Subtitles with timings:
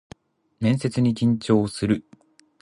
[0.59, 2.03] 面接に緊張する